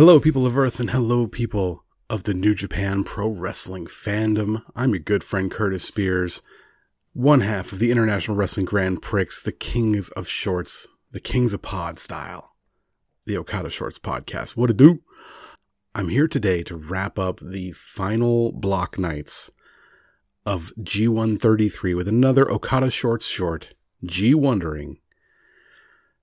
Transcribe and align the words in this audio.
Hello, 0.00 0.18
people 0.18 0.46
of 0.46 0.56
Earth, 0.56 0.80
and 0.80 0.92
hello, 0.92 1.26
people 1.26 1.84
of 2.08 2.22
the 2.22 2.32
New 2.32 2.54
Japan 2.54 3.04
Pro 3.04 3.28
Wrestling 3.28 3.84
fandom. 3.84 4.62
I'm 4.74 4.92
your 4.92 5.00
good 5.00 5.22
friend 5.22 5.50
Curtis 5.50 5.84
Spears, 5.84 6.40
one 7.12 7.42
half 7.42 7.70
of 7.70 7.80
the 7.80 7.90
International 7.90 8.34
Wrestling 8.34 8.64
Grand 8.64 9.02
Prix, 9.02 9.26
the 9.44 9.52
Kings 9.52 10.08
of 10.12 10.26
Shorts, 10.26 10.88
the 11.10 11.20
Kings 11.20 11.52
of 11.52 11.60
Pod 11.60 11.98
style, 11.98 12.54
the 13.26 13.36
Okada 13.36 13.68
Shorts 13.68 13.98
podcast. 13.98 14.56
What 14.56 14.68
to 14.68 14.72
do? 14.72 15.02
I'm 15.94 16.08
here 16.08 16.28
today 16.28 16.62
to 16.62 16.78
wrap 16.78 17.18
up 17.18 17.38
the 17.38 17.72
final 17.72 18.52
block 18.52 18.98
nights 18.98 19.50
of 20.46 20.72
G133 20.80 21.94
with 21.94 22.08
another 22.08 22.50
Okada 22.50 22.88
Shorts 22.88 23.26
short, 23.26 23.74
G1ndering. 24.02 24.96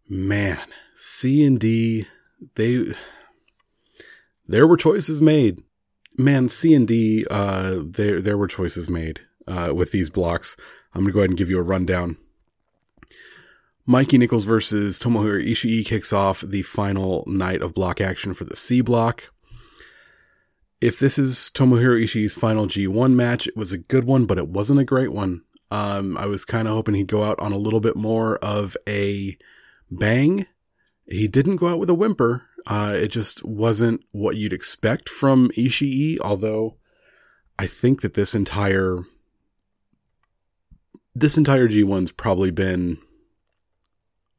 Man, 0.10 0.66
C 0.96 1.46
and 1.46 1.60
D, 1.60 2.08
they 2.56 2.96
there 4.48 4.68
were 4.68 4.78
choices 4.78 5.22
made. 5.22 5.62
Man, 6.18 6.50
C 6.50 6.74
and 6.74 6.88
D, 6.88 7.26
uh, 7.30 7.80
there 7.84 8.22
there 8.22 8.38
were 8.38 8.48
choices 8.48 8.90
made 8.90 9.22
uh, 9.48 9.74
with 9.76 9.92
these 9.92 10.10
blocks. 10.10 10.56
I'm 10.94 11.02
gonna 11.02 11.14
go 11.14 11.20
ahead 11.20 11.30
and 11.30 11.38
give 11.38 11.50
you 11.50 11.60
a 11.60 11.64
rundown. 11.64 12.18
Mikey 13.86 14.18
Nicholls 14.18 14.44
versus 14.44 15.00
Tomohiro 15.00 15.46
Ishii 15.46 15.86
kicks 15.86 16.12
off 16.12 16.42
the 16.42 16.62
final 16.64 17.24
night 17.26 17.62
of 17.62 17.74
block 17.74 18.02
action 18.02 18.34
for 18.34 18.44
the 18.44 18.56
C 18.56 18.82
block. 18.82 19.32
If 20.82 21.00
this 21.00 21.18
is 21.18 21.50
Tomohiro 21.54 22.04
Ishii's 22.04 22.34
final 22.34 22.68
G1 22.68 23.14
match, 23.14 23.48
it 23.48 23.56
was 23.56 23.72
a 23.72 23.78
good 23.78 24.04
one, 24.04 24.26
but 24.26 24.38
it 24.38 24.50
wasn't 24.50 24.82
a 24.82 24.86
great 24.86 25.14
one. 25.14 25.44
Um, 25.72 26.18
I 26.18 26.26
was 26.26 26.44
kind 26.44 26.68
of 26.68 26.74
hoping 26.74 26.96
he'd 26.96 27.08
go 27.08 27.24
out 27.24 27.40
on 27.40 27.54
a 27.54 27.58
little 27.58 27.80
bit 27.80 27.96
more 27.96 28.38
of 28.40 28.76
a 28.88 29.38
bang. 29.90 30.48
He 31.08 31.30
didn't 31.30 31.56
go 31.56 31.68
out 31.68 31.80
with 31.80 31.90
a 31.90 31.96
whimper. 31.96 32.47
Uh, 32.68 32.94
it 32.98 33.08
just 33.08 33.46
wasn't 33.46 34.04
what 34.12 34.36
you'd 34.36 34.52
expect 34.52 35.08
from 35.08 35.50
Ishii, 35.52 36.20
although 36.20 36.76
I 37.58 37.66
think 37.66 38.02
that 38.02 38.14
this 38.14 38.36
entire 38.36 39.04
this 41.16 41.38
entire 41.38 41.68
G1's 41.68 42.12
probably 42.12 42.52
been 42.52 42.98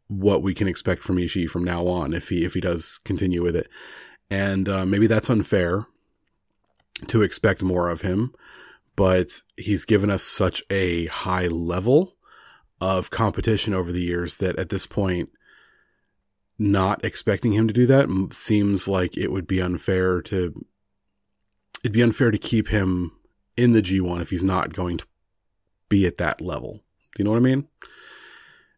what 0.09 0.43
we 0.43 0.55
can 0.55 0.69
expect 0.69 1.03
from 1.03 1.17
Ishii 1.17 1.49
from 1.49 1.65
now 1.65 1.87
on 1.87 2.13
if 2.13 2.29
he 2.29 2.45
if 2.45 2.53
he 2.53 2.61
does 2.61 3.01
continue 3.05 3.43
with 3.43 3.57
it. 3.57 3.69
And 4.31 4.69
uh, 4.69 4.85
maybe 4.85 5.07
that's 5.07 5.31
unfair 5.31 5.87
to 7.07 7.23
expect 7.23 7.63
more 7.63 7.89
of 7.89 8.03
him, 8.03 8.35
but 8.95 9.41
he's 9.57 9.87
given 9.87 10.11
us 10.11 10.23
such 10.23 10.63
a 10.69 11.07
high 11.07 11.47
level 11.47 12.17
of 12.79 13.09
competition 13.09 13.73
over 13.73 13.91
the 13.91 14.03
years 14.03 14.37
that 14.37 14.59
at 14.59 14.69
this 14.69 14.87
point 14.87 15.31
not 16.59 17.05
expecting 17.05 17.53
him 17.53 17.69
to 17.69 17.75
do 17.75 17.87
that 17.87 18.09
seems 18.33 18.89
like 18.89 19.17
it 19.17 19.31
would 19.31 19.47
be 19.47 19.61
unfair 19.61 20.21
to 20.23 20.65
it'd 21.83 21.93
be 21.93 22.03
unfair 22.03 22.31
to 22.31 22.39
keep 22.39 22.69
him 22.69 23.13
in 23.57 23.73
the 23.73 23.83
G1 23.83 24.21
if 24.21 24.31
he's 24.31 24.45
not 24.45 24.73
going 24.73 24.99
to 24.99 25.07
be 25.89 26.07
at 26.07 26.17
that 26.17 26.41
level. 26.41 26.81
Do 27.15 27.23
you 27.23 27.25
know 27.25 27.31
what 27.31 27.39
I 27.39 27.41
mean? 27.41 27.69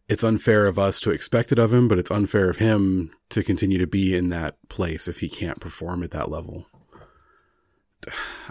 It's 0.08 0.24
unfair 0.24 0.66
of 0.66 0.78
us 0.78 1.00
to 1.00 1.10
expect 1.10 1.52
it 1.52 1.58
of 1.58 1.72
him, 1.72 1.86
but 1.86 1.98
it's 1.98 2.10
unfair 2.10 2.50
of 2.50 2.56
him 2.56 3.12
to 3.30 3.42
continue 3.42 3.78
to 3.78 3.86
be 3.86 4.16
in 4.16 4.28
that 4.30 4.56
place 4.68 5.06
if 5.06 5.20
he 5.20 5.28
can't 5.28 5.60
perform 5.60 6.02
at 6.02 6.10
that 6.10 6.30
level. 6.30 6.66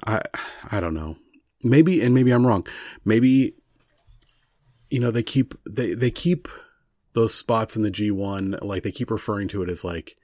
I 0.05 0.21
I 0.71 0.79
don't 0.79 0.93
know. 0.93 1.17
Maybe 1.63 2.01
and 2.01 2.15
maybe 2.15 2.31
I'm 2.31 2.47
wrong. 2.47 2.65
Maybe 3.03 3.55
you 4.89 4.99
know 4.99 5.11
they 5.11 5.23
keep 5.23 5.53
they 5.69 5.93
they 5.93 6.11
keep 6.11 6.47
those 7.13 7.33
spots 7.33 7.75
in 7.75 7.83
the 7.83 7.91
G1, 7.91 8.63
like 8.63 8.83
they 8.83 8.91
keep 8.91 9.11
referring 9.11 9.47
to 9.49 9.61
it 9.61 9.69
as 9.69 9.83
like 9.83 10.17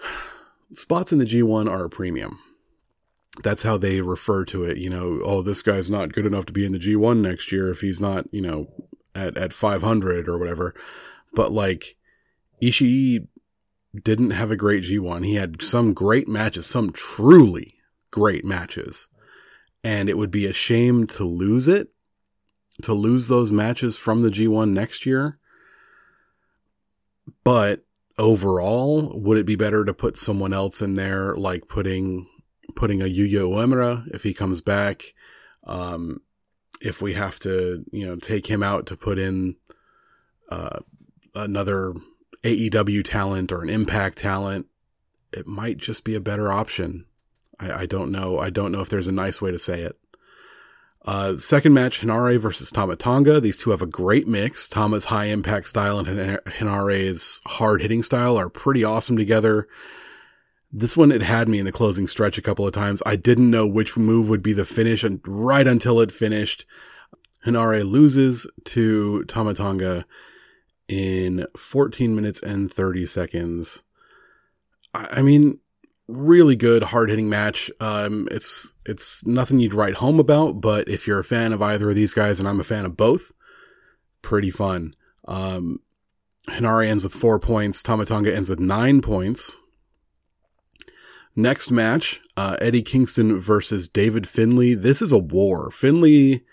spots 0.72 1.12
in 1.12 1.18
the 1.18 1.24
G1 1.24 1.68
are 1.68 1.84
a 1.84 1.90
premium. 1.90 2.38
That's 3.42 3.64
how 3.64 3.76
they 3.76 4.00
refer 4.00 4.44
to 4.46 4.64
it. 4.64 4.78
You 4.78 4.90
know, 4.90 5.20
oh, 5.24 5.42
this 5.42 5.62
guy's 5.62 5.90
not 5.90 6.12
good 6.12 6.26
enough 6.26 6.46
to 6.46 6.52
be 6.52 6.64
in 6.64 6.72
the 6.72 6.78
G1 6.78 7.20
next 7.20 7.50
year 7.50 7.70
if 7.70 7.80
he's 7.80 8.00
not, 8.00 8.32
you 8.32 8.40
know, 8.40 8.68
at, 9.14 9.36
at 9.36 9.52
500 9.52 10.28
or 10.28 10.38
whatever. 10.38 10.74
But 11.32 11.50
like 11.50 11.96
Ishii 12.62 13.26
didn't 14.02 14.30
have 14.30 14.50
a 14.50 14.56
great 14.56 14.84
G1. 14.84 15.24
He 15.24 15.34
had 15.34 15.62
some 15.62 15.92
great 15.92 16.28
matches, 16.28 16.66
some 16.66 16.92
truly 16.92 17.74
great 18.10 18.44
matches. 18.44 19.08
And 19.82 20.08
it 20.08 20.16
would 20.16 20.30
be 20.30 20.46
a 20.46 20.52
shame 20.52 21.06
to 21.08 21.24
lose 21.24 21.68
it 21.68 21.93
to 22.82 22.92
lose 22.92 23.28
those 23.28 23.52
matches 23.52 23.96
from 23.96 24.22
the 24.22 24.30
G1 24.30 24.70
next 24.70 25.06
year. 25.06 25.38
But 27.42 27.84
overall, 28.18 29.18
would 29.18 29.38
it 29.38 29.46
be 29.46 29.56
better 29.56 29.84
to 29.84 29.94
put 29.94 30.16
someone 30.16 30.52
else 30.52 30.82
in 30.82 30.96
there, 30.96 31.34
like 31.36 31.68
putting 31.68 32.28
putting 32.74 33.00
a 33.00 33.04
Yuya 33.04 33.42
Uemura 33.42 34.06
if 34.14 34.22
he 34.22 34.34
comes 34.34 34.60
back? 34.60 35.14
Um, 35.66 36.20
if 36.80 37.00
we 37.00 37.14
have 37.14 37.38
to, 37.40 37.84
you 37.92 38.06
know, 38.06 38.16
take 38.16 38.46
him 38.46 38.62
out 38.62 38.86
to 38.86 38.96
put 38.96 39.18
in 39.18 39.56
uh, 40.50 40.80
another 41.34 41.94
AEW 42.42 43.02
talent 43.04 43.52
or 43.52 43.62
an 43.62 43.70
Impact 43.70 44.18
talent, 44.18 44.66
it 45.32 45.46
might 45.46 45.78
just 45.78 46.04
be 46.04 46.14
a 46.14 46.20
better 46.20 46.52
option. 46.52 47.06
I, 47.58 47.72
I 47.72 47.86
don't 47.86 48.12
know. 48.12 48.38
I 48.38 48.50
don't 48.50 48.72
know 48.72 48.82
if 48.82 48.88
there's 48.88 49.08
a 49.08 49.12
nice 49.12 49.40
way 49.40 49.50
to 49.50 49.58
say 49.58 49.80
it. 49.80 49.98
Uh, 51.04 51.36
second 51.36 51.74
match, 51.74 52.00
Henare 52.00 52.38
versus 52.38 52.70
Tama 52.70 52.96
Tonga. 52.96 53.38
These 53.38 53.58
two 53.58 53.70
have 53.70 53.82
a 53.82 53.86
great 53.86 54.26
mix. 54.26 54.68
Tama's 54.68 55.06
high 55.06 55.26
impact 55.26 55.68
style 55.68 55.98
and 55.98 56.08
Henare's 56.08 57.42
hard 57.46 57.82
hitting 57.82 58.02
style 58.02 58.38
are 58.38 58.48
pretty 58.48 58.84
awesome 58.84 59.16
together. 59.16 59.68
This 60.72 60.96
one, 60.96 61.12
it 61.12 61.22
had 61.22 61.48
me 61.48 61.58
in 61.58 61.66
the 61.66 61.72
closing 61.72 62.08
stretch 62.08 62.38
a 62.38 62.42
couple 62.42 62.66
of 62.66 62.72
times. 62.72 63.02
I 63.04 63.16
didn't 63.16 63.50
know 63.50 63.66
which 63.66 63.96
move 63.96 64.28
would 64.30 64.42
be 64.42 64.54
the 64.54 64.64
finish 64.64 65.04
and 65.04 65.20
right 65.26 65.66
until 65.66 66.00
it 66.00 66.10
finished. 66.10 66.64
Henare 67.44 67.88
loses 67.88 68.46
to 68.64 69.24
Tama 69.24 69.54
Tonga 69.54 70.06
in 70.88 71.46
14 71.56 72.16
minutes 72.16 72.40
and 72.40 72.72
30 72.72 73.04
seconds. 73.06 73.82
I 74.94 75.22
mean, 75.22 75.58
really 76.08 76.56
good 76.56 76.84
hard 76.84 77.10
hitting 77.10 77.28
match. 77.28 77.70
Um, 77.80 78.28
it's 78.30 78.74
it's 78.84 79.26
nothing 79.26 79.58
you'd 79.58 79.74
write 79.74 79.94
home 79.94 80.20
about, 80.20 80.60
but 80.60 80.88
if 80.88 81.06
you're 81.06 81.20
a 81.20 81.24
fan 81.24 81.52
of 81.52 81.62
either 81.62 81.90
of 81.90 81.96
these 81.96 82.14
guys, 82.14 82.38
and 82.38 82.48
I'm 82.48 82.60
a 82.60 82.64
fan 82.64 82.84
of 82.84 82.96
both, 82.96 83.32
pretty 84.22 84.50
fun. 84.50 84.94
Um, 85.26 85.80
Henare 86.48 86.86
ends 86.86 87.04
with 87.04 87.14
four 87.14 87.38
points. 87.38 87.82
Tama 87.82 88.04
Tonga 88.04 88.34
ends 88.34 88.48
with 88.48 88.60
nine 88.60 89.00
points. 89.00 89.56
Next 91.36 91.70
match, 91.70 92.20
uh, 92.36 92.56
Eddie 92.60 92.82
Kingston 92.82 93.40
versus 93.40 93.88
David 93.88 94.28
Finlay. 94.28 94.74
This 94.74 95.02
is 95.02 95.10
a 95.10 95.18
war. 95.18 95.70
Finlay, 95.72 96.44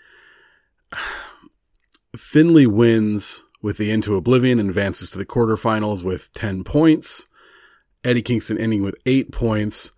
Finlay 2.16 2.66
wins 2.66 3.44
with 3.62 3.78
the 3.78 3.92
Into 3.92 4.16
Oblivion 4.16 4.58
and 4.58 4.68
advances 4.68 5.12
to 5.12 5.18
the 5.18 5.26
quarterfinals 5.26 6.02
with 6.02 6.32
10 6.32 6.64
points. 6.64 7.26
Eddie 8.04 8.22
Kingston 8.22 8.58
ending 8.58 8.82
with 8.82 8.96
eight 9.06 9.32
points. 9.32 9.92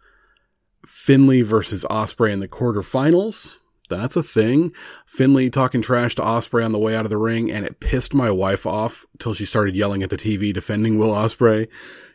Finlay 0.86 1.42
versus 1.42 1.84
Ospreay 1.90 2.32
in 2.32 2.40
the 2.40 2.48
quarterfinals. 2.48 3.56
That's 3.88 4.16
a 4.16 4.22
thing. 4.22 4.72
Finlay 5.06 5.50
talking 5.50 5.82
trash 5.82 6.14
to 6.16 6.22
Ospreay 6.22 6.64
on 6.64 6.72
the 6.72 6.78
way 6.78 6.96
out 6.96 7.04
of 7.04 7.10
the 7.10 7.18
ring, 7.18 7.50
and 7.50 7.64
it 7.64 7.80
pissed 7.80 8.14
my 8.14 8.30
wife 8.30 8.66
off 8.66 9.04
till 9.18 9.34
she 9.34 9.44
started 9.44 9.76
yelling 9.76 10.02
at 10.02 10.10
the 10.10 10.16
TV 10.16 10.52
defending 10.52 10.98
Will 10.98 11.10
Ospreay. 11.10 11.68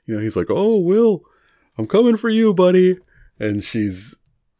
You 0.05 0.15
know, 0.15 0.21
he's 0.21 0.35
like, 0.35 0.47
"Oh, 0.49 0.77
Will, 0.77 1.21
I'm 1.77 1.87
coming 1.87 2.17
for 2.17 2.29
you, 2.29 2.53
buddy," 2.53 2.97
and 3.39 3.63
she's 3.63 4.17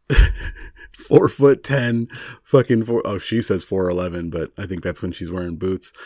four 1.09 1.27
foot 1.27 1.63
ten, 1.63 2.07
fucking 2.43 2.85
four. 2.85 3.01
Oh, 3.03 3.17
she 3.17 3.41
says 3.41 3.63
four 3.63 3.89
eleven, 3.89 4.29
but 4.29 4.51
I 4.57 4.65
think 4.65 4.83
that's 4.83 5.01
when 5.01 5.11
she's 5.11 5.31
wearing 5.31 5.57
boots. 5.57 5.91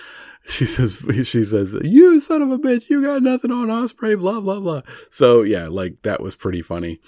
She 0.46 0.66
says, 0.66 1.02
she 1.24 1.46
says, 1.46 1.74
you 1.86 2.20
son 2.20 2.42
of 2.42 2.52
a 2.52 2.60
bitch, 2.60 2.90
you 2.90 3.02
got 3.02 3.24
nothing 3.24 3.50
on 3.50 3.70
Ospreay, 3.70 4.20
blah 4.20 4.42
blah 4.42 4.60
blah. 4.60 4.82
So 5.10 5.42
yeah, 5.44 5.70
like 5.70 6.02
that 6.02 6.20
was 6.20 6.36
pretty 6.36 6.62
funny. 6.62 7.00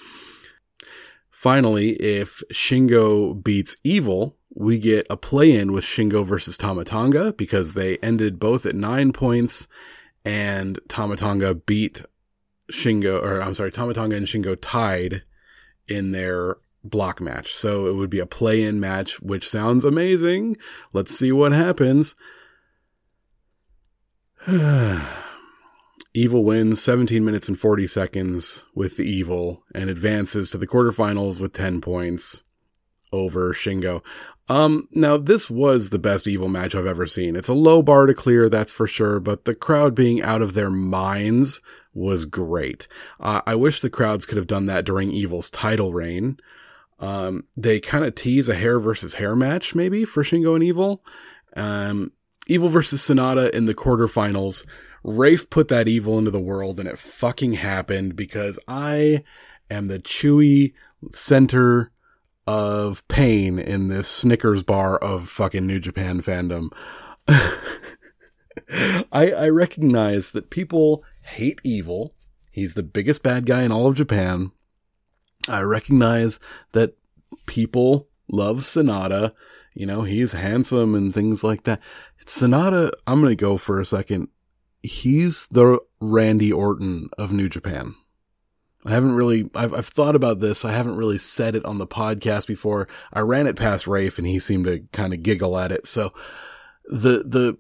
Finally, 1.29 1.97
if 2.01 2.41
Shingo 2.53 3.43
beats 3.43 3.75
Evil, 3.83 4.37
we 4.55 4.79
get 4.79 5.05
a 5.09 5.17
play 5.17 5.51
in 5.51 5.73
with 5.73 5.83
Shingo 5.83 6.25
versus 6.25 6.57
Tama 6.57 6.85
Tonga 6.85 7.33
because 7.33 7.73
they 7.73 7.97
ended 7.97 8.39
both 8.39 8.65
at 8.65 8.73
nine 8.73 9.11
points 9.11 9.67
and 10.23 10.79
Tama 10.87 11.17
Tonga 11.17 11.55
beat 11.55 12.03
Shingo, 12.71 13.21
or 13.21 13.41
I'm 13.41 13.53
sorry, 13.53 13.71
Tama 13.71 13.93
Tonga 13.93 14.15
and 14.15 14.27
Shingo 14.27 14.57
tied 14.59 15.23
in 15.87 16.13
their 16.13 16.55
block 16.89 17.19
match. 17.19 17.53
So 17.53 17.87
it 17.87 17.95
would 17.95 18.09
be 18.09 18.19
a 18.19 18.25
play 18.25 18.63
in 18.63 18.79
match, 18.79 19.21
which 19.21 19.49
sounds 19.49 19.83
amazing. 19.83 20.57
Let's 20.93 21.17
see 21.17 21.31
what 21.31 21.51
happens. 21.51 22.15
Evil 26.13 26.43
wins 26.43 26.81
17 26.81 27.25
minutes 27.25 27.49
and 27.49 27.59
40 27.59 27.87
seconds 27.87 28.65
with 28.73 28.95
the 28.95 29.03
Evil 29.03 29.63
and 29.73 29.89
advances 29.89 30.51
to 30.51 30.57
the 30.57 30.67
quarterfinals 30.67 31.41
with 31.41 31.51
10 31.51 31.81
points 31.81 32.43
over 33.11 33.53
Shingo. 33.53 34.03
Um, 34.47 34.87
now 34.93 35.17
this 35.17 35.49
was 35.49 35.89
the 35.89 35.99
best 35.99 36.27
Evil 36.27 36.47
match 36.47 36.75
I've 36.75 36.85
ever 36.85 37.07
seen. 37.07 37.35
It's 37.35 37.47
a 37.47 37.53
low 37.53 37.81
bar 37.81 38.05
to 38.05 38.13
clear, 38.13 38.49
that's 38.49 38.71
for 38.71 38.87
sure, 38.87 39.19
but 39.19 39.45
the 39.45 39.55
crowd 39.55 39.95
being 39.95 40.21
out 40.21 40.41
of 40.41 40.53
their 40.53 40.69
minds 40.69 41.61
was 41.93 42.25
great. 42.25 42.87
Uh, 43.19 43.41
I 43.47 43.55
wish 43.55 43.81
the 43.81 43.89
crowds 43.89 44.25
could 44.25 44.37
have 44.37 44.47
done 44.47 44.67
that 44.67 44.85
during 44.85 45.11
Evil's 45.11 45.49
title 45.49 45.93
reign. 45.93 46.37
Um, 46.99 47.43
they 47.57 47.79
kind 47.79 48.05
of 48.05 48.15
tease 48.15 48.47
a 48.47 48.55
hair 48.55 48.79
versus 48.79 49.15
hair 49.15 49.35
match 49.35 49.75
maybe 49.75 50.05
for 50.05 50.23
Shingo 50.23 50.55
and 50.55 50.63
Evil. 50.63 51.03
Um, 51.55 52.11
Evil 52.47 52.69
versus 52.69 53.01
Sanada 53.01 53.49
in 53.51 53.65
the 53.65 53.73
quarterfinals. 53.73 54.65
Rafe 55.03 55.49
put 55.49 55.67
that 55.69 55.87
evil 55.87 56.17
into 56.17 56.31
the 56.31 56.39
world 56.39 56.79
and 56.79 56.87
it 56.87 56.99
fucking 56.99 57.53
happened 57.53 58.15
because 58.15 58.59
I 58.67 59.23
am 59.69 59.87
the 59.87 59.99
chewy 59.99 60.73
center 61.11 61.91
of 62.47 63.07
pain 63.07 63.57
in 63.57 63.87
this 63.87 64.07
Snickers 64.07 64.63
bar 64.63 64.97
of 64.97 65.29
fucking 65.29 65.65
New 65.65 65.79
Japan 65.79 66.21
fandom. 66.21 66.69
I, 69.11 69.31
I 69.31 69.49
recognize 69.49 70.31
that 70.31 70.49
people 70.49 71.03
hate 71.23 71.59
evil. 71.63 72.13
He's 72.51 72.75
the 72.75 72.83
biggest 72.83 73.23
bad 73.23 73.45
guy 73.45 73.63
in 73.63 73.71
all 73.71 73.87
of 73.87 73.95
Japan. 73.95 74.51
I 75.47 75.61
recognize 75.61 76.39
that 76.71 76.95
people 77.45 78.07
love 78.27 78.59
Sanada. 78.59 79.33
You 79.73 79.85
know, 79.85 80.03
he's 80.03 80.33
handsome 80.33 80.95
and 80.95 81.13
things 81.13 81.43
like 81.43 81.63
that. 81.63 81.81
Sanada, 82.25 82.91
I'm 83.05 83.21
going 83.21 83.31
to 83.31 83.35
go 83.35 83.57
for 83.57 83.79
a 83.79 83.85
second. 83.85 84.29
He's 84.81 85.47
the 85.47 85.79
Randy 86.01 86.51
Orton 86.51 87.09
of 87.17 87.31
New 87.31 87.49
Japan. 87.49 87.95
I 88.85 88.91
haven't 88.91 89.15
really, 89.15 89.49
I've, 89.55 89.73
I've 89.73 89.87
thought 89.87 90.15
about 90.15 90.39
this. 90.39 90.63
I 90.63 90.71
haven't 90.71 90.97
really 90.97 91.17
said 91.17 91.55
it 91.55 91.65
on 91.65 91.79
the 91.79 91.87
podcast 91.87 92.45
before. 92.45 92.87
I 93.11 93.21
ran 93.21 93.47
it 93.47 93.55
past 93.55 93.87
Rafe 93.87 94.19
and 94.19 94.27
he 94.27 94.37
seemed 94.37 94.65
to 94.65 94.81
kind 94.91 95.13
of 95.13 95.23
giggle 95.23 95.57
at 95.57 95.71
it. 95.71 95.87
So 95.87 96.13
the, 96.85 97.23
the, 97.25 97.57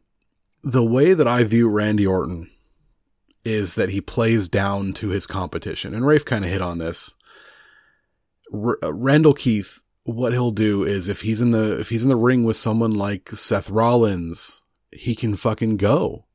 the 0.63 0.83
way 0.83 1.13
that 1.13 1.25
I 1.25 1.43
view 1.43 1.67
Randy 1.67 2.05
Orton 2.05 2.49
is 3.43 3.73
that 3.75 3.89
he 3.89 4.01
plays 4.01 4.47
down 4.47 4.93
to 4.93 5.09
his 5.09 5.25
competition. 5.25 5.95
And 5.95 6.05
Rafe 6.05 6.25
kind 6.25 6.45
of 6.45 6.51
hit 6.51 6.61
on 6.61 6.77
this. 6.77 7.14
R- 8.53 8.79
uh, 8.83 8.93
Randall 8.93 9.33
Keith, 9.33 9.81
what 10.03 10.33
he'll 10.33 10.51
do 10.51 10.83
is 10.83 11.07
if 11.07 11.21
he's 11.21 11.41
in 11.41 11.51
the, 11.51 11.79
if 11.79 11.89
he's 11.89 12.03
in 12.03 12.09
the 12.09 12.15
ring 12.15 12.43
with 12.43 12.57
someone 12.57 12.91
like 12.91 13.31
Seth 13.31 13.69
Rollins, 13.69 14.61
he 14.91 15.15
can 15.15 15.35
fucking 15.35 15.77
go 15.77 16.25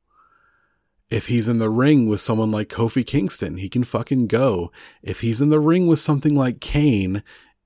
if 1.11 1.27
he's 1.27 1.49
in 1.49 1.59
the 1.59 1.69
ring 1.69 2.07
with 2.07 2.21
someone 2.21 2.51
like 2.51 2.69
Kofi 2.69 3.05
Kingston, 3.05 3.57
he 3.57 3.67
can 3.67 3.83
fucking 3.83 4.27
go. 4.27 4.71
If 5.03 5.19
he's 5.19 5.41
in 5.41 5.49
the 5.49 5.59
ring 5.59 5.85
with 5.87 5.99
something 5.99 6.33
like 6.33 6.61
Kane, 6.61 7.21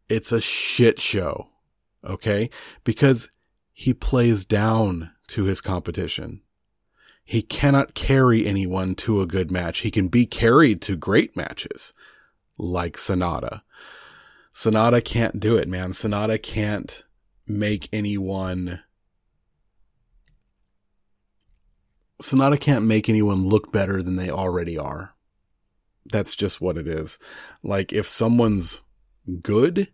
it's 0.10 0.32
a 0.32 0.42
shit 0.42 1.00
show. 1.00 1.50
Okay? 2.04 2.50
Because 2.84 3.30
he 3.72 3.94
plays 3.94 4.46
down 4.46 5.12
to 5.28 5.44
his 5.44 5.62
competition. 5.62 6.42
He 7.24 7.44
cannot 7.44 7.94
carry 7.94 8.46
anyone 8.46 8.96
to 8.96 9.22
a 9.22 9.28
good 9.28 9.52
match. 9.52 9.80
He 9.80 9.92
can 9.92 10.08
be 10.08 10.26
carried 10.26 10.82
to 10.84 10.96
great 10.96 11.38
matches, 11.38 11.94
like 12.58 12.98
Sanada. 12.98 13.62
Sanada 14.56 15.04
can't 15.04 15.40
do 15.40 15.58
it, 15.58 15.68
man. 15.68 15.92
Sanada 15.92 16.42
can't 16.42 17.04
make 17.46 17.90
anyone 17.92 18.80
Sanada 22.22 22.58
can't 22.58 22.86
make 22.86 23.10
anyone 23.10 23.46
look 23.46 23.74
better 23.74 24.02
than 24.02 24.16
they 24.16 24.30
already 24.30 24.78
are. 24.78 25.16
That's 26.06 26.34
just 26.34 26.62
what 26.62 26.78
it 26.78 26.88
is. 26.88 27.20
Like, 27.62 27.92
if 27.92 28.08
someone's 28.08 28.82
good, 29.42 29.92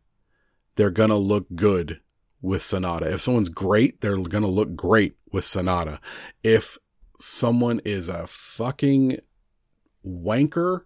they're 0.75 0.91
gonna 0.91 1.17
look 1.17 1.47
good 1.55 1.99
with 2.41 2.61
Sanada. 2.61 3.11
If 3.11 3.21
someone's 3.21 3.49
great, 3.49 4.01
they're 4.01 4.17
gonna 4.17 4.47
look 4.47 4.75
great 4.75 5.15
with 5.31 5.43
Sanada. 5.43 5.99
If 6.43 6.77
someone 7.19 7.81
is 7.83 8.07
a 8.07 8.27
fucking 8.27 9.17
wanker, 10.05 10.81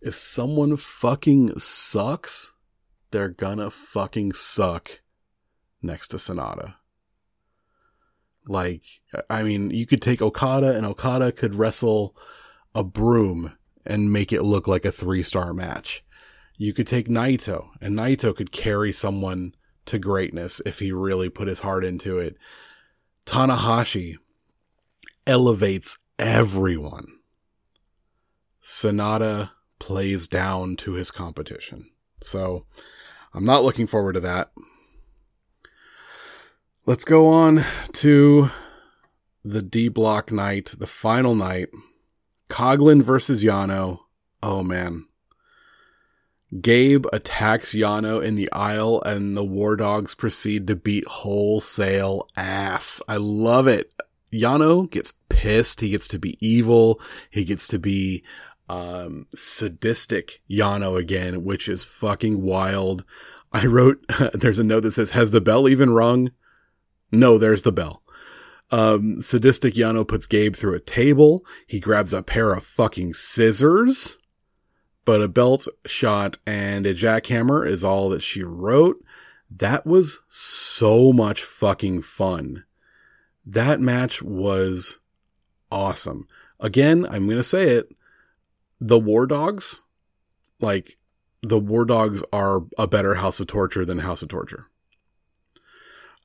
if 0.00 0.16
someone 0.16 0.76
fucking 0.76 1.58
sucks, 1.58 2.52
they're 3.10 3.28
gonna 3.28 3.70
fucking 3.70 4.32
suck 4.32 5.00
next 5.82 6.08
to 6.08 6.16
Sanada. 6.16 6.74
Like, 8.46 8.82
I 9.28 9.42
mean, 9.42 9.70
you 9.70 9.86
could 9.86 10.02
take 10.02 10.22
Okada 10.22 10.76
and 10.76 10.86
Okada 10.86 11.32
could 11.32 11.54
wrestle 11.54 12.16
a 12.74 12.82
broom 12.82 13.56
and 13.84 14.12
make 14.12 14.32
it 14.32 14.42
look 14.42 14.66
like 14.66 14.84
a 14.84 14.92
three 14.92 15.22
star 15.22 15.52
match. 15.52 16.04
You 16.56 16.72
could 16.72 16.86
take 16.86 17.08
Naito 17.08 17.68
and 17.80 17.96
Naito 17.96 18.34
could 18.34 18.52
carry 18.52 18.92
someone 18.92 19.54
to 19.86 19.98
greatness 19.98 20.60
if 20.66 20.78
he 20.78 20.92
really 20.92 21.28
put 21.28 21.48
his 21.48 21.60
heart 21.60 21.84
into 21.84 22.18
it. 22.18 22.36
Tanahashi 23.26 24.16
elevates 25.26 25.96
everyone. 26.18 27.06
Sanada 28.62 29.50
plays 29.78 30.28
down 30.28 30.76
to 30.76 30.92
his 30.92 31.10
competition. 31.10 31.90
So 32.22 32.66
I'm 33.32 33.44
not 33.44 33.62
looking 33.64 33.86
forward 33.86 34.14
to 34.14 34.20
that. 34.20 34.50
Let's 36.86 37.04
go 37.04 37.28
on 37.28 37.62
to 37.92 38.50
the 39.44 39.62
D 39.62 39.88
block 39.88 40.32
night, 40.32 40.74
the 40.78 40.86
final 40.86 41.34
night. 41.34 41.68
Coughlin 42.48 43.02
versus 43.02 43.44
Yano. 43.44 44.00
Oh 44.42 44.62
man. 44.62 45.06
Gabe 46.60 47.06
attacks 47.12 47.72
Yano 47.72 48.22
in 48.22 48.34
the 48.34 48.50
aisle 48.50 49.00
and 49.02 49.36
the 49.36 49.44
War 49.44 49.76
Dogs 49.76 50.16
proceed 50.16 50.66
to 50.66 50.74
beat 50.74 51.06
wholesale 51.06 52.28
ass. 52.36 53.00
I 53.06 53.18
love 53.18 53.68
it. 53.68 53.92
Yano 54.32 54.90
gets 54.90 55.12
pissed. 55.28 55.80
He 55.80 55.90
gets 55.90 56.08
to 56.08 56.18
be 56.18 56.36
evil. 56.44 57.00
He 57.30 57.44
gets 57.44 57.68
to 57.68 57.78
be 57.78 58.24
um, 58.70 59.26
sadistic 59.34 60.42
Yano 60.48 60.96
again, 60.96 61.44
which 61.44 61.68
is 61.68 61.84
fucking 61.84 62.40
wild. 62.40 63.04
I 63.52 63.66
wrote, 63.66 64.04
there's 64.32 64.60
a 64.60 64.64
note 64.64 64.84
that 64.84 64.92
says, 64.92 65.10
has 65.10 65.32
the 65.32 65.40
bell 65.40 65.68
even 65.68 65.90
rung? 65.90 66.30
No, 67.10 67.36
there's 67.36 67.62
the 67.62 67.72
bell. 67.72 68.04
Um, 68.70 69.20
sadistic 69.20 69.74
Yano 69.74 70.06
puts 70.06 70.28
Gabe 70.28 70.54
through 70.54 70.74
a 70.74 70.80
table. 70.80 71.44
He 71.66 71.80
grabs 71.80 72.12
a 72.12 72.22
pair 72.22 72.52
of 72.52 72.62
fucking 72.62 73.14
scissors, 73.14 74.18
but 75.04 75.20
a 75.20 75.26
belt 75.26 75.66
shot 75.84 76.38
and 76.46 76.86
a 76.86 76.94
jackhammer 76.94 77.66
is 77.66 77.82
all 77.82 78.08
that 78.10 78.22
she 78.22 78.44
wrote. 78.44 79.02
That 79.50 79.84
was 79.84 80.20
so 80.28 81.12
much 81.12 81.42
fucking 81.42 82.02
fun. 82.02 82.62
That 83.44 83.80
match 83.80 84.22
was 84.22 85.00
awesome. 85.72 86.28
Again, 86.60 87.04
I'm 87.06 87.24
going 87.26 87.36
to 87.36 87.42
say 87.42 87.70
it. 87.70 87.92
The 88.80 88.98
War 88.98 89.26
Dogs, 89.26 89.82
like, 90.60 90.98
the 91.42 91.58
War 91.58 91.84
Dogs 91.84 92.22
are 92.32 92.62
a 92.78 92.86
better 92.86 93.16
House 93.16 93.40
of 93.40 93.46
Torture 93.46 93.84
than 93.84 93.98
House 93.98 94.22
of 94.22 94.28
Torture. 94.28 94.68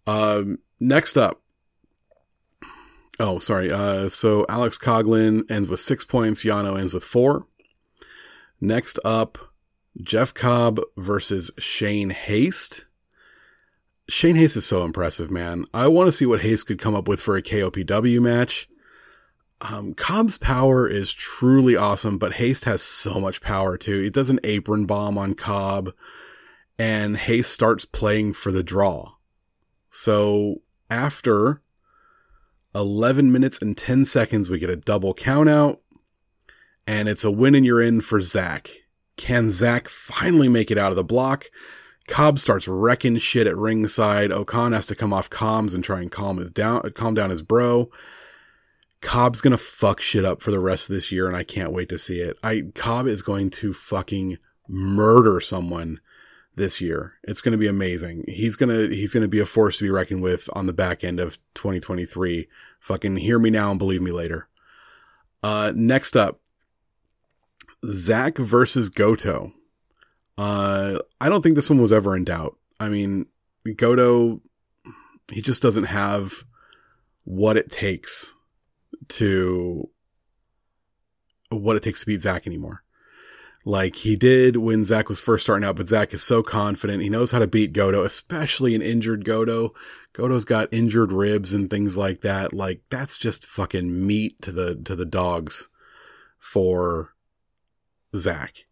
Um, 0.08 0.60
next 0.80 1.18
up. 1.18 1.42
Oh, 3.20 3.40
sorry. 3.40 3.72
Uh, 3.72 4.10
so 4.10 4.46
Alex 4.50 4.78
Coughlin 4.78 5.50
ends 5.50 5.70
with 5.70 5.80
six 5.80 6.04
points. 6.04 6.44
Yano 6.44 6.78
ends 6.80 6.94
with 6.94 7.04
four. 7.04 7.48
Next 8.60 9.00
up, 9.06 9.38
Jeff 10.02 10.34
Cobb 10.34 10.82
versus 10.98 11.52
Shane 11.58 12.10
Haste. 12.10 12.86
Shane 14.08 14.36
Haste 14.36 14.58
is 14.58 14.66
so 14.66 14.84
impressive, 14.84 15.32
man. 15.32 15.66
I 15.74 15.88
want 15.88 16.08
to 16.08 16.12
see 16.12 16.26
what 16.26 16.42
Haste 16.42 16.68
could 16.68 16.80
come 16.80 16.96
up 16.96 17.08
with 17.08 17.20
for 17.20 17.38
a 17.38 17.42
KOPW 17.42 18.22
match. 18.22 18.68
Um, 19.62 19.94
Cobb's 19.94 20.38
power 20.38 20.88
is 20.88 21.14
truly 21.14 21.76
awesome, 21.76 22.18
but 22.18 22.34
Haste 22.34 22.66
has 22.66 22.82
so 22.82 23.20
much 23.20 23.42
power 23.42 23.78
too. 23.78 24.02
He 24.02 24.10
does 24.10 24.30
an 24.30 24.40
apron 24.44 24.86
bomb 24.86 25.18
on 25.18 25.34
Cobb 25.34 25.94
and 26.78 27.18
Haste 27.18 27.52
starts 27.52 27.86
playing 27.86 28.34
for 28.34 28.52
the 28.52 28.64
draw. 28.64 29.14
So 29.90 30.62
after 30.90 31.62
11 32.74 33.32
minutes 33.32 33.60
and 33.62 33.78
10 33.78 34.06
seconds, 34.06 34.50
we 34.50 34.60
get 34.60 34.70
a 34.70 34.76
double 34.76 35.14
count 35.14 35.50
out, 35.50 35.82
and 36.86 37.08
it's 37.08 37.24
a 37.24 37.32
win 37.32 37.56
and 37.56 37.66
you're 37.66 37.82
in 37.82 38.02
for 38.02 38.22
Zack. 38.22 38.70
Can 39.18 39.50
Zack 39.50 39.88
finally 39.88 40.50
make 40.50 40.70
it 40.70 40.78
out 40.78 40.92
of 40.92 40.98
the 40.98 41.04
block? 41.04 41.46
Cobb 42.08 42.38
starts 42.38 42.68
wrecking 42.68 43.18
shit 43.18 43.48
at 43.48 43.56
ringside. 43.56 44.32
O-Khan 44.32 44.74
has 44.74 44.86
to 44.88 44.96
come 44.96 45.14
off 45.14 45.30
comms 45.30 45.74
and 45.74 45.84
try 45.84 46.02
and 46.02 46.12
calm 46.12 46.38
his 46.38 46.52
down, 46.52 46.82
calm 46.92 47.16
down 47.16 47.30
his 47.30 47.42
bro. 47.42 47.90
Cobb's 49.02 49.42
gonna 49.42 49.58
fuck 49.58 50.02
shit 50.02 50.26
up 50.26 50.42
for 50.42 50.52
the 50.52 50.60
rest 50.60 50.90
of 50.90 50.96
this 50.96 51.12
year, 51.12 51.28
and 51.28 51.36
I 51.36 51.44
can't 51.44 51.72
wait 51.72 51.90
to 51.90 52.00
see 52.00 52.20
it. 52.20 52.38
I 52.44 52.64
Cobb 52.74 53.08
is 53.08 53.22
going 53.22 53.50
to 53.52 53.74
fucking 53.74 54.38
murder 54.68 55.40
someone 55.40 56.00
this 56.56 56.82
year. 56.82 57.16
It's 57.24 57.42
gonna 57.42 57.58
be 57.58 57.68
amazing. 57.68 58.24
He's 58.28 58.56
gonna 58.56 58.88
he's 58.88 59.14
gonna 59.14 59.28
be 59.28 59.40
a 59.40 59.46
force 59.46 59.78
to 59.78 59.84
be 59.84 59.90
reckoned 59.90 60.24
with 60.24 60.50
on 60.54 60.66
the 60.66 60.74
back 60.74 61.04
end 61.04 61.20
of 61.20 61.38
2023. 61.54 62.48
Fucking 62.80 63.18
hear 63.18 63.40
me 63.40 63.50
now 63.50 63.70
and 63.72 63.80
believe 63.80 64.02
me 64.02 64.12
later. 64.12 64.48
Uh, 65.44 65.72
next 65.76 66.16
up, 66.16 66.40
Zack 67.86 68.38
versus 68.38 68.90
Goto. 68.90 69.54
Uh, 70.38 71.00
I 71.22 71.30
don't 71.30 71.42
think 71.42 71.56
this 71.56 71.70
one 71.70 71.82
was 71.82 71.92
ever 71.92 72.16
in 72.16 72.24
doubt. 72.24 72.58
I 72.80 72.90
mean, 72.90 73.28
Goto, 73.76 74.42
he 75.32 75.42
just 75.42 75.62
doesn't 75.62 75.86
have 75.86 76.44
what 77.24 77.58
it 77.58 77.72
takes 77.72 78.34
to 79.10 79.90
what 81.50 81.76
it 81.76 81.84
takes 81.84 82.02
to 82.02 82.06
beat 82.06 82.22
Zack 82.22 82.48
anymore. 82.48 82.84
Like 83.68 83.96
he 83.98 84.16
did 84.16 84.58
when 84.58 84.86
Zack 84.86 85.10
was 85.10 85.20
first 85.20 85.44
starting 85.44 85.68
out, 85.68 85.76
but 85.76 85.88
Zack 85.88 86.14
is 86.14 86.22
so 86.22 86.44
confident. 86.44 87.02
He 87.02 87.10
knows 87.10 87.32
how 87.32 87.40
to 87.40 87.48
beat 87.48 87.74
Goto, 87.74 88.04
especially 88.04 88.76
an 88.76 88.84
injured 88.84 89.26
Goto. 89.26 89.74
Goto's 90.14 90.46
got 90.46 90.72
injured 90.72 91.12
ribs 91.12 91.52
and 91.52 91.68
things 91.68 91.98
like 91.98 92.22
that. 92.22 92.54
Like 92.54 92.82
that's 92.92 93.18
just 93.18 93.48
fucking 93.48 94.06
meat 94.06 94.40
to 94.44 94.52
the 94.52 94.76
to 94.76 94.96
the 94.96 95.06
dogs 95.06 95.68
for 96.38 97.16
Zack. 98.16 98.66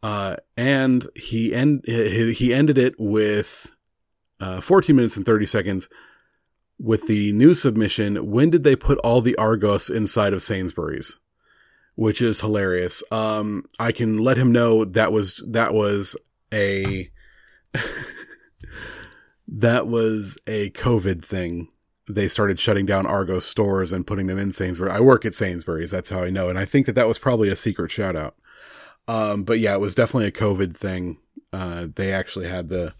Uh, 0.00 0.36
and 0.56 1.06
he 1.16 1.52
end 1.52 1.84
he 1.86 2.54
ended 2.54 2.78
it 2.78 2.94
with 2.98 3.72
uh, 4.38 4.60
14 4.60 4.94
minutes 4.94 5.16
and 5.16 5.26
30 5.26 5.46
seconds 5.46 5.88
with 6.78 7.06
the 7.06 7.32
new 7.32 7.54
submission. 7.54 8.30
When 8.30 8.50
did 8.50 8.64
they 8.64 8.76
put 8.76 8.98
all 8.98 9.20
the 9.20 9.36
Argos 9.36 9.90
inside 9.90 10.32
of 10.32 10.42
Sainsbury's? 10.42 11.18
Which 11.96 12.20
is 12.20 12.40
hilarious. 12.40 13.02
Um, 13.12 13.64
I 13.78 13.92
can 13.92 14.18
let 14.18 14.36
him 14.36 14.50
know 14.50 14.84
that 14.84 15.12
was 15.12 15.44
that 15.46 15.72
was 15.72 16.16
a 16.52 17.10
that 19.48 19.86
was 19.86 20.36
a 20.46 20.70
COVID 20.70 21.24
thing. 21.24 21.68
They 22.08 22.28
started 22.28 22.58
shutting 22.58 22.84
down 22.84 23.06
Argos 23.06 23.46
stores 23.46 23.92
and 23.92 24.06
putting 24.06 24.26
them 24.26 24.38
in 24.38 24.52
Sainsbury's. 24.52 24.92
I 24.92 25.00
work 25.00 25.24
at 25.24 25.34
Sainsbury's. 25.34 25.90
That's 25.90 26.10
how 26.10 26.24
I 26.24 26.30
know. 26.30 26.48
And 26.48 26.58
I 26.58 26.64
think 26.64 26.86
that 26.86 26.94
that 26.96 27.08
was 27.08 27.18
probably 27.18 27.48
a 27.48 27.56
secret 27.56 27.90
shout 27.90 28.16
out. 28.16 28.34
Um, 29.06 29.44
but 29.44 29.58
yeah, 29.58 29.74
it 29.74 29.80
was 29.80 29.94
definitely 29.94 30.26
a 30.26 30.32
COVID 30.32 30.76
thing. 30.76 31.18
Uh, 31.52 31.86
they 31.94 32.12
actually 32.12 32.48
had 32.48 32.68
the, 32.68 32.94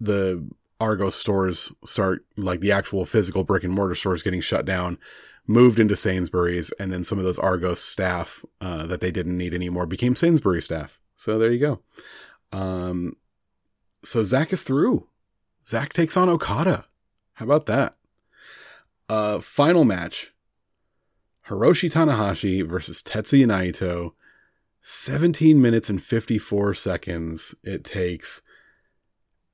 the 0.00 0.48
Argos 0.82 1.14
stores 1.14 1.72
start, 1.84 2.26
like 2.36 2.58
the 2.58 2.72
actual 2.72 3.04
physical 3.04 3.44
brick 3.44 3.62
and 3.62 3.72
mortar 3.72 3.94
stores 3.94 4.24
getting 4.24 4.40
shut 4.40 4.64
down, 4.64 4.98
moved 5.46 5.78
into 5.78 5.94
Sainsbury's, 5.94 6.72
and 6.72 6.92
then 6.92 7.04
some 7.04 7.18
of 7.18 7.24
those 7.24 7.38
Argos 7.38 7.80
staff, 7.80 8.44
uh, 8.60 8.86
that 8.86 9.00
they 9.00 9.12
didn't 9.12 9.38
need 9.38 9.54
anymore 9.54 9.86
became 9.86 10.16
Sainsbury 10.16 10.60
staff. 10.60 11.00
So 11.14 11.38
there 11.38 11.52
you 11.52 11.60
go. 11.60 11.80
Um, 12.50 13.12
so 14.02 14.24
Zack 14.24 14.52
is 14.52 14.64
through. 14.64 15.06
Zack 15.64 15.92
takes 15.92 16.16
on 16.16 16.28
Okada. 16.28 16.86
How 17.34 17.44
about 17.44 17.66
that? 17.66 17.94
Uh, 19.08 19.38
final 19.38 19.84
match. 19.84 20.32
Hiroshi 21.48 21.92
Tanahashi 21.92 22.66
versus 22.66 23.02
Tetsuya 23.02 23.46
Naito 23.46 24.14
17 24.80 25.62
minutes 25.62 25.88
and 25.88 26.02
54 26.02 26.74
seconds 26.74 27.54
it 27.62 27.84
takes. 27.84 28.42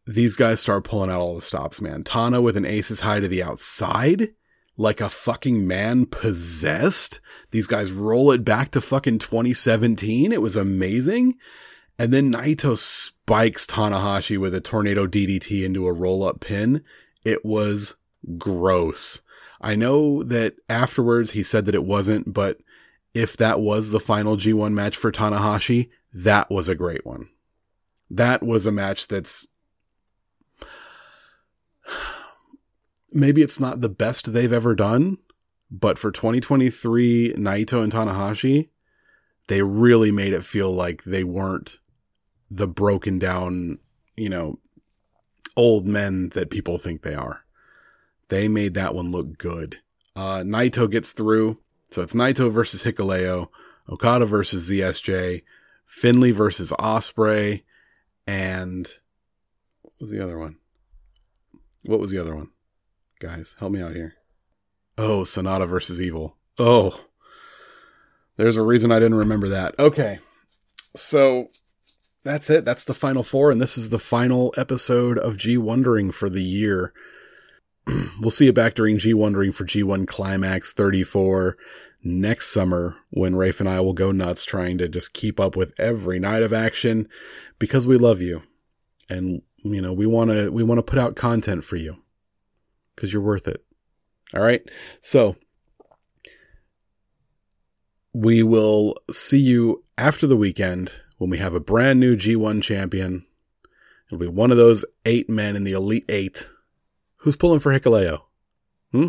These 0.09 0.37
guys 0.37 0.59
start 0.59 0.85
pulling 0.85 1.11
out 1.11 1.21
all 1.21 1.35
the 1.35 1.43
stops, 1.43 1.83
man. 1.83 2.03
Tana 2.03 2.41
with 2.41 2.57
an 2.57 2.65
aces 2.65 3.01
high 3.01 3.21
to 3.21 3.29
the 3.29 3.43
outside, 3.43 4.31
like 4.79 5.03
a 5.03 5.11
fucking 5.11 5.67
man 5.67 6.07
possessed. 6.07 7.21
These 7.51 7.67
guys 7.67 7.93
roll 7.93 8.33
it 8.33 8.43
back 8.43 8.71
to 8.71 8.81
fucking 8.81 9.19
2017. 9.19 10.33
It 10.33 10.41
was 10.41 10.57
amazing. 10.57 11.35
And 11.99 12.11
then 12.11 12.33
Naito 12.33 12.79
spikes 12.79 13.67
Tanahashi 13.67 14.39
with 14.39 14.55
a 14.55 14.63
tornado 14.63 15.07
DDT 15.07 15.63
into 15.63 15.87
a 15.87 15.93
roll 15.93 16.25
up 16.25 16.41
pin. 16.41 16.83
It 17.23 17.45
was 17.45 17.97
gross. 18.39 19.21
I 19.61 19.75
know 19.75 20.23
that 20.23 20.55
afterwards 20.71 21.33
he 21.33 21.43
said 21.43 21.67
that 21.67 21.75
it 21.75 21.85
wasn't, 21.85 22.33
but 22.33 22.57
if 23.13 23.37
that 23.37 23.61
was 23.61 23.91
the 23.91 24.01
final 24.01 24.39
G1 24.39 24.73
match 24.73 24.97
for 24.97 25.13
Tanahashi, 25.13 25.91
that 26.15 26.49
was 26.49 26.67
a 26.67 26.75
great 26.75 27.05
one. 27.05 27.29
That 28.09 28.43
was 28.43 28.65
a 28.65 28.73
match 28.73 29.09
that's 29.09 29.47
maybe 33.13 33.43
it's 33.43 33.61
not 33.61 33.81
the 33.81 33.89
best 33.89 34.33
they've 34.33 34.53
ever 34.53 34.75
done, 34.75 35.19
but 35.71 35.99
for 35.99 36.11
2023 36.11 37.35
Naito 37.37 37.83
and 37.83 37.93
Tanahashi, 37.93 38.69
they 39.49 39.63
really 39.63 40.11
made 40.11 40.33
it 40.33 40.45
feel 40.45 40.73
like 40.73 41.05
they 41.05 41.25
weren't 41.25 41.79
the 42.51 42.69
broken 42.69 43.19
down, 43.19 43.79
you 44.17 44.29
know, 44.29 44.59
old 45.57 45.87
men 45.87 46.31
that 46.31 46.51
people 46.51 46.79
think 46.79 47.03
they 47.03 47.15
are. 47.15 47.45
They 48.29 48.47
made 48.47 48.75
that 48.75 48.95
one 48.95 49.11
look 49.11 49.39
good. 49.39 49.79
Uh, 50.15 50.39
Naito 50.39 50.91
gets 50.91 51.13
through. 51.13 51.59
So 51.91 52.03
it's 52.03 52.15
Naito 52.15 52.51
versus 52.53 52.85
Hikuleo, 52.85 53.49
Okada 53.89 54.27
versus 54.27 54.71
ZSJ, 54.71 55.43
Finlay 55.87 56.33
versus 56.33 56.71
Ospreay, 56.73 57.63
and 58.27 58.87
what 59.81 59.95
was 60.01 60.11
the 60.11 60.23
other 60.23 60.39
one? 60.39 60.58
What 61.85 62.01
was 62.01 62.11
the 62.11 62.19
other 62.19 62.35
one? 62.35 62.51
Guys, 63.21 63.57
help 63.59 63.73
me 63.73 63.81
out 63.81 63.95
here. 63.95 64.15
Oh, 64.97 65.21
Sanada 65.21 65.69
versus 65.69 66.01
Evil. 66.01 66.37
Oh, 66.59 67.05
there's 68.37 68.57
a 68.57 68.63
reason 68.63 68.91
I 68.91 68.99
didn't 68.99 69.19
remember 69.19 69.49
that. 69.49 69.75
Okay. 69.79 70.19
So 70.97 71.47
that's 72.25 72.49
it. 72.51 72.65
That's 72.65 72.85
the 72.85 72.95
final 72.95 73.23
four. 73.23 73.51
And 73.51 73.61
this 73.61 73.77
is 73.77 73.91
the 73.91 73.99
final 73.99 74.55
episode 74.57 75.19
of 75.19 75.37
G1ndering 75.37 76.15
for 76.15 76.31
the 76.31 76.43
year. 76.43 76.93
we'll 78.21 78.31
see 78.31 78.47
you 78.47 78.53
back 78.53 78.75
during 78.75 78.99
G1ndering 78.99 79.55
for 79.55 79.65
G1 79.65 80.07
Climax 80.07 80.73
34 80.73 81.57
next 82.05 82.49
summer 82.49 82.97
when 83.11 83.35
Rafe 83.35 83.61
and 83.61 83.69
I 83.69 83.81
will 83.81 83.93
go 83.93 84.13
nuts 84.13 84.45
trying 84.45 84.79
to 84.79 84.89
just 84.89 85.15
keep 85.15 85.41
up 85.41 85.57
with 85.57 85.79
every 85.79 86.21
night 86.21 86.43
of 86.43 86.53
action 86.53 87.09
because 87.59 87.89
we 87.89 87.97
love 87.97 88.21
you. 88.21 88.43
And, 89.11 89.43
you 89.65 89.81
know, 89.81 89.93
we 89.93 90.07
want 90.07 90.31
to, 90.31 90.51
we 90.51 90.63
want 90.63 90.79
to 90.79 90.83
put 90.83 90.99
out 90.99 91.17
content 91.17 91.65
for 91.65 91.77
you 91.77 92.03
because 92.95 93.13
you're 93.13 93.23
worth 93.23 93.49
it. 93.49 93.65
All 94.35 94.43
right. 94.43 94.63
So 95.01 95.37
we 98.15 98.43
will 98.43 98.97
see 99.11 99.39
you 99.39 99.85
after 99.97 100.27
the 100.27 100.37
weekend 100.37 100.93
when 101.17 101.31
we 101.31 101.39
have 101.39 101.55
a 101.55 101.61
brand 101.61 102.01
new 102.01 102.17
G1 102.17 102.63
champion. 102.63 103.25
It'll 104.07 104.19
be 104.19 104.29
one 104.29 104.51
of 104.51 104.57
those 104.57 104.85
eight 105.05 105.29
men 105.29 105.57
in 105.57 105.65
the 105.65 105.73
Elite 105.73 106.07
Eight 106.09 106.49
Who's 107.19 107.37
pulling 107.37 107.61
for 107.61 107.73
Hikuleo? 107.73 108.23
Hmm? 108.93 109.09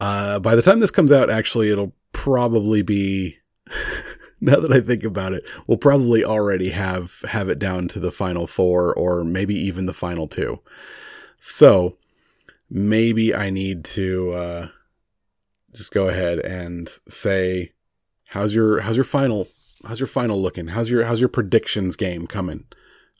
Uh, 0.00 0.38
by 0.38 0.54
the 0.54 0.62
time 0.62 0.80
this 0.80 0.90
comes 0.90 1.12
out, 1.12 1.28
actually, 1.28 1.70
it'll 1.70 1.94
probably 2.12 2.82
be, 2.82 3.36
now 4.40 4.60
that 4.60 4.72
I 4.72 4.80
think 4.80 5.04
about 5.04 5.32
it, 5.32 5.44
we'll 5.66 5.78
probably 5.78 6.24
already 6.24 6.70
have, 6.70 7.22
have 7.28 7.48
it 7.48 7.58
down 7.58 7.88
to 7.88 8.00
the 8.00 8.12
final 8.12 8.46
four 8.46 8.94
or 8.94 9.24
maybe 9.24 9.54
even 9.54 9.86
the 9.86 9.92
final 9.92 10.26
two. 10.28 10.60
So 11.40 11.96
maybe 12.70 13.34
I 13.34 13.50
need 13.50 13.84
to, 13.86 14.32
uh, 14.32 14.68
just 15.74 15.92
go 15.92 16.08
ahead 16.08 16.38
and 16.40 16.88
say, 17.08 17.72
how's 18.28 18.54
your, 18.54 18.80
how's 18.80 18.96
your 18.96 19.04
final, 19.04 19.48
how's 19.86 20.00
your 20.00 20.06
final 20.06 20.40
looking? 20.40 20.68
How's 20.68 20.90
your, 20.90 21.04
how's 21.04 21.20
your 21.20 21.28
predictions 21.28 21.96
game 21.96 22.26
coming? 22.26 22.64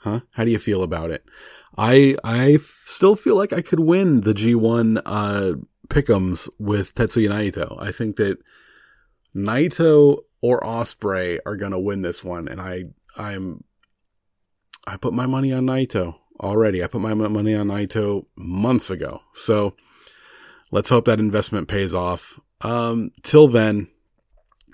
Huh? 0.00 0.20
How 0.32 0.44
do 0.44 0.50
you 0.50 0.58
feel 0.58 0.82
about 0.82 1.10
it? 1.10 1.24
I 1.76 2.16
I 2.24 2.58
still 2.84 3.14
feel 3.14 3.36
like 3.36 3.52
I 3.52 3.62
could 3.62 3.80
win 3.80 4.22
the 4.22 4.34
G1 4.34 5.00
uh, 5.06 5.52
pickums 5.88 6.48
with 6.58 6.94
Tetsuya 6.94 7.28
Naito. 7.28 7.80
I 7.80 7.92
think 7.92 8.16
that 8.16 8.38
Naito 9.34 10.18
or 10.40 10.60
Ospreay 10.60 11.38
are 11.46 11.56
gonna 11.56 11.80
win 11.80 12.02
this 12.02 12.22
one, 12.22 12.48
and 12.48 12.60
I 12.60 12.84
I'm 13.16 13.64
I 14.86 14.96
put 14.96 15.12
my 15.12 15.26
money 15.26 15.52
on 15.52 15.66
Naito 15.66 16.16
already. 16.40 16.82
I 16.82 16.86
put 16.86 17.00
my 17.00 17.14
money 17.14 17.54
on 17.54 17.68
Naito 17.68 18.26
months 18.36 18.90
ago. 18.90 19.22
So 19.34 19.74
let's 20.70 20.88
hope 20.88 21.04
that 21.06 21.20
investment 21.20 21.68
pays 21.68 21.94
off. 21.94 22.40
Um, 22.60 23.10
till 23.22 23.48
then, 23.48 23.88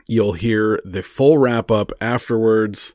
you'll 0.07 0.35
hear 0.35 0.81
the 0.85 1.03
full 1.03 1.39
wrap 1.39 1.71
up 1.71 1.93
afterwards 2.01 2.95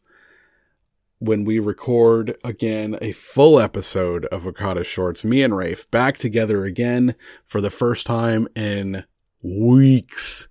when 1.20 1.44
we 1.44 1.60
record 1.60 2.38
again 2.44 2.98
a 3.02 3.12
full 3.12 3.60
episode 3.60 4.26
of 4.26 4.48
Okada 4.48 4.84
Shorts. 4.84 5.26
Me 5.26 5.44
and 5.44 5.56
Rafe 5.56 5.90
back 5.92 6.18
together 6.18 6.64
again 6.64 7.16
for 7.46 7.60
the 7.60 7.70
first 7.70 8.06
time 8.06 8.48
in 8.56 9.04
weeks 9.44 10.48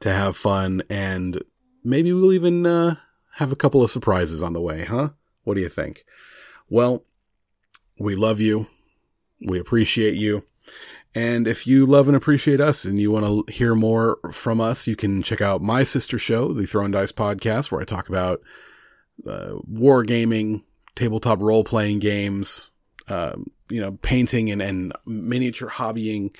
to 0.00 0.12
have 0.12 0.36
fun 0.36 0.82
and 0.88 1.42
maybe 1.84 2.12
we'll 2.12 2.32
even 2.32 2.66
uh, 2.66 2.96
have 3.34 3.52
a 3.52 3.56
couple 3.56 3.82
of 3.82 3.90
surprises 3.90 4.42
on 4.42 4.52
the 4.52 4.60
way, 4.60 4.84
huh? 4.84 5.10
What 5.44 5.54
do 5.54 5.60
you 5.60 5.68
think? 5.68 6.04
Well, 6.68 7.04
we 7.98 8.14
love 8.14 8.40
you. 8.40 8.66
We 9.40 9.58
appreciate 9.58 10.14
you. 10.14 10.44
And 11.14 11.46
if 11.46 11.66
you 11.66 11.84
love 11.84 12.08
and 12.08 12.16
appreciate 12.16 12.60
us 12.60 12.84
and 12.84 12.98
you 12.98 13.10
want 13.10 13.46
to 13.46 13.52
hear 13.52 13.74
more 13.74 14.18
from 14.32 14.60
us, 14.60 14.86
you 14.86 14.96
can 14.96 15.22
check 15.22 15.42
out 15.42 15.60
my 15.60 15.82
sister 15.82 16.18
show, 16.18 16.52
the 16.52 16.66
Throw 16.66 16.84
and 16.84 16.92
Dice 16.92 17.12
podcast, 17.12 17.70
where 17.70 17.80
I 17.80 17.84
talk 17.84 18.08
about 18.08 18.40
uh, 19.26 19.56
wargaming, 19.70 20.62
tabletop 20.94 21.40
role 21.40 21.64
playing 21.64 21.98
games, 21.98 22.70
uh, 23.08 23.36
you 23.68 23.80
know, 23.80 23.98
painting 24.02 24.50
and, 24.50 24.62
and 24.62 24.92
miniature 25.04 25.68
hobbying. 25.68 26.34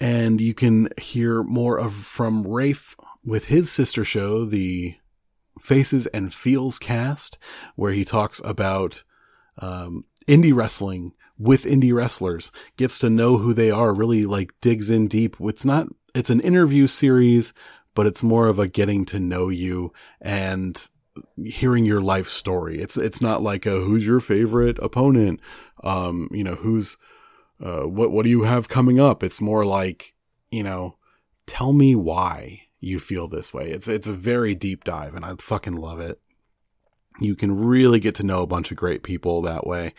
And 0.00 0.40
you 0.40 0.52
can 0.52 0.88
hear 0.98 1.42
more 1.42 1.78
of 1.78 1.94
from 1.94 2.46
Rafe 2.46 2.94
with 3.26 3.46
his 3.46 3.70
sister 3.70 4.04
show, 4.04 4.44
the 4.44 4.96
Faces 5.60 6.06
and 6.08 6.34
Feels 6.34 6.78
cast, 6.78 7.38
where 7.76 7.92
he 7.92 8.04
talks 8.04 8.40
about 8.44 9.04
um, 9.58 10.04
indie 10.26 10.54
wrestling 10.54 11.12
with 11.38 11.64
indie 11.64 11.94
wrestlers, 11.94 12.52
gets 12.76 12.98
to 12.98 13.10
know 13.10 13.38
who 13.38 13.54
they 13.54 13.70
are, 13.70 13.94
really 13.94 14.24
like 14.24 14.52
digs 14.60 14.90
in 14.90 15.08
deep. 15.08 15.36
It's 15.40 15.64
not, 15.64 15.88
it's 16.14 16.30
an 16.30 16.40
interview 16.40 16.86
series, 16.86 17.54
but 17.94 18.06
it's 18.06 18.22
more 18.22 18.48
of 18.48 18.58
a 18.58 18.68
getting 18.68 19.04
to 19.06 19.20
know 19.20 19.48
you 19.48 19.92
and 20.20 20.88
hearing 21.36 21.84
your 21.84 22.00
life 22.00 22.26
story. 22.26 22.78
It's, 22.78 22.96
it's 22.96 23.20
not 23.20 23.42
like 23.42 23.66
a, 23.66 23.80
who's 23.80 24.06
your 24.06 24.20
favorite 24.20 24.78
opponent? 24.80 25.40
Um, 25.82 26.28
you 26.30 26.44
know, 26.44 26.56
who's, 26.56 26.96
uh, 27.64 27.82
what, 27.82 28.10
what 28.10 28.24
do 28.24 28.30
you 28.30 28.42
have 28.42 28.68
coming 28.68 28.98
up? 28.98 29.22
It's 29.22 29.40
more 29.40 29.64
like, 29.64 30.14
you 30.50 30.62
know, 30.62 30.98
tell 31.46 31.72
me 31.72 31.94
why 31.94 32.62
you 32.84 33.00
feel 33.00 33.28
this 33.28 33.52
way. 33.52 33.70
It's, 33.70 33.88
it's 33.88 34.06
a 34.06 34.12
very 34.12 34.54
deep 34.54 34.84
dive 34.84 35.14
and 35.14 35.24
I 35.24 35.34
fucking 35.38 35.76
love 35.76 36.00
it. 36.00 36.20
You 37.20 37.36
can 37.36 37.56
really 37.56 38.00
get 38.00 38.14
to 38.16 38.26
know 38.26 38.42
a 38.42 38.46
bunch 38.46 38.70
of 38.70 38.76
great 38.76 39.02
people 39.02 39.42
that 39.42 39.66
way. 39.66 39.94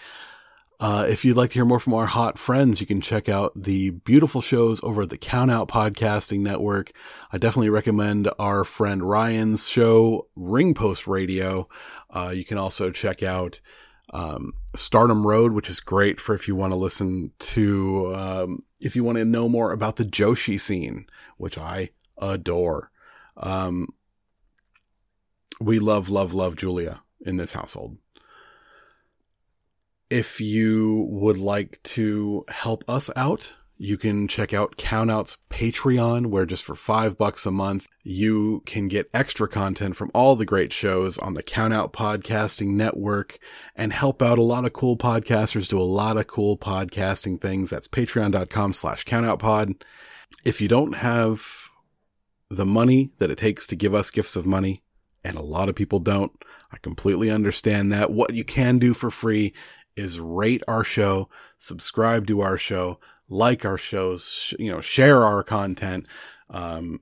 Uh, 0.80 1.06
if 1.08 1.24
you'd 1.24 1.38
like 1.38 1.50
to 1.51 1.54
hear 1.54 1.65
more 1.65 1.80
from 1.80 1.94
our 1.94 2.06
hot 2.06 2.38
friends, 2.38 2.82
you 2.82 2.88
can 2.88 3.00
check 3.00 3.30
out 3.30 3.54
the 3.56 3.92
beautiful 3.92 4.42
shows 4.42 4.84
over 4.84 5.04
at 5.04 5.10
the 5.10 5.18
Count 5.18 5.50
Out 5.50 5.70
Podcasting 5.70 6.42
Network. 6.42 6.92
I 7.32 7.38
definitely 7.38 7.70
recommend 7.70 8.30
our 8.38 8.65
friend 8.65 9.01
Ryan's 9.01 9.70
show, 9.70 10.27
Ring 10.36 10.74
Post 10.74 11.08
Radio. 11.08 11.70
Uh, 12.10 12.34
you 12.36 12.44
can 12.44 12.58
also 12.58 12.92
check 12.92 13.24
out 13.24 13.62
um, 14.13 14.51
Stardom 14.75 15.25
Road, 15.25 15.54
which 15.54 15.70
is 15.70 15.80
great 15.80 16.20
for 16.20 16.36
if 16.36 16.48
you 16.48 16.56
want 16.56 16.74
to 16.74 16.77
listen 16.77 17.32
to, 17.39 18.13
um, 18.13 18.63
if 18.80 18.98
you 18.98 19.04
want 19.06 19.18
to 19.18 19.25
know 19.25 19.48
more 19.48 19.72
about 19.72 19.96
the 19.96 20.06
Joshi 20.06 20.60
scene, 20.60 21.06
which 21.38 21.58
I 21.58 21.92
adore. 22.17 22.91
Um, 23.38 23.88
we 25.60 25.79
love, 25.79 26.10
love, 26.10 26.34
love 26.34 26.55
Julia 26.55 27.01
in 27.25 27.38
this 27.38 27.53
household. 27.53 27.98
If 30.10 30.39
you 30.39 31.07
would 31.10 31.38
like 31.38 31.81
to 31.84 32.45
help 32.50 32.84
us 32.88 33.10
out, 33.15 33.53
you 33.77 33.98
can 33.98 34.27
check 34.27 34.53
out 34.53 34.77
Countout's 34.77 35.38
Patreon, 35.50 36.27
where 36.27 36.45
just 36.45 36.63
for 36.63 36.75
five 36.75 37.17
bucks 37.17 37.45
a 37.45 37.51
month, 37.51 37.88
you 38.03 38.62
can 38.65 38.88
get 38.88 39.10
extra 39.13 39.50
content 39.50 39.98
from 39.98 40.12
all 40.13 40.36
the 40.36 40.45
great 40.45 40.72
shows 40.72 41.17
on 41.17 41.34
the 41.34 41.43
Countout 41.43 41.91
Podcasting 41.91 42.69
Network 42.69 43.38
and 43.75 43.91
help 43.91 44.22
out 44.22 44.38
a 44.38 44.43
lot 44.43 44.63
of 44.63 44.72
cool 44.72 44.95
podcasters 44.95 45.67
do 45.67 45.79
a 45.79 45.84
lot 45.84 46.15
of 46.15 46.27
cool 46.27 46.57
podcasting 46.57 47.41
things. 47.41 47.69
That's 47.69 47.89
patreon.com 47.89 48.71
slash 48.71 49.04
countoutpod. 49.04 49.82
If 50.45 50.62
you 50.62 50.69
don't 50.69 50.95
have 50.95 51.64
the 52.56 52.65
money 52.65 53.12
that 53.18 53.32
it 53.32 53.38
takes 53.38 53.68
to 53.68 53.76
give 53.76 53.94
us 53.94 54.12
gifts 54.12 54.36
of 54.36 54.46
money, 54.46 54.84
and 55.24 55.38
a 55.38 55.41
lot 55.41 55.70
of 55.70 55.76
people 55.76 56.00
don't, 56.00 56.32
I 56.72 56.78
completely 56.78 57.30
understand 57.30 57.91
that. 57.91 58.12
What 58.12 58.34
you 58.34 58.44
can 58.44 58.80
do 58.80 58.94
for 58.94 59.10
free 59.10 59.54
is 59.96 60.20
rate 60.20 60.63
our 60.68 60.84
show, 60.84 61.30
subscribe 61.58 62.28
to 62.28 62.41
our 62.41 62.58
show, 62.58 63.00
like 63.28 63.65
our 63.65 63.78
shows, 63.78 64.54
you 64.60 64.72
know, 64.72 64.82
share 64.82 65.24
our 65.24 65.44
content. 65.44 66.08
Um, 66.50 67.02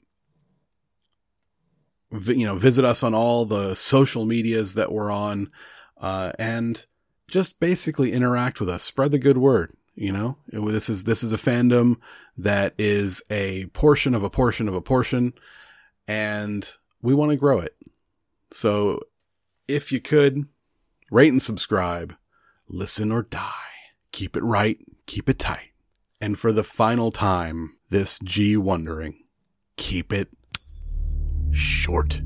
you 2.11 2.45
know, 2.45 2.55
visit 2.55 2.85
us 2.85 3.01
on 3.01 3.15
all 3.15 3.45
the 3.45 3.75
social 3.75 4.25
medias 4.25 4.75
that 4.75 4.91
we're 4.91 5.11
on, 5.11 5.49
uh, 5.99 6.31
and 6.37 6.85
just 7.27 7.59
basically 7.59 8.13
interact 8.13 8.59
with 8.59 8.69
us. 8.69 8.83
Spread 8.83 9.11
the 9.11 9.17
good 9.17 9.37
word. 9.37 9.73
You 9.95 10.11
know, 10.11 10.37
this 10.47 10.89
is, 10.89 11.03
this 11.03 11.23
is 11.23 11.31
a 11.31 11.37
fandom 11.37 11.97
that 12.37 12.73
is 12.77 13.21
a 13.29 13.67
portion 13.67 14.15
of 14.15 14.23
a 14.23 14.29
portion 14.29 14.67
of 14.67 14.73
a 14.73 14.81
portion 14.81 15.33
and 16.07 16.77
we 17.01 17.13
want 17.13 17.31
to 17.31 17.37
grow 17.37 17.59
it. 17.59 17.75
So 18.51 19.01
if 19.67 19.91
you 19.91 19.99
could 19.99 20.45
rate 21.11 21.31
and 21.31 21.41
subscribe, 21.41 22.15
listen 22.67 23.11
or 23.11 23.23
die. 23.23 23.51
Keep 24.11 24.35
it 24.35 24.43
right, 24.43 24.77
keep 25.05 25.29
it 25.29 25.39
tight. 25.39 25.71
And 26.19 26.37
for 26.37 26.51
the 26.51 26.63
final 26.63 27.11
time, 27.11 27.75
this 27.89 28.19
G1ndering, 28.19 29.15
keep 29.75 30.13
it 30.13 30.29
short. 31.51 32.21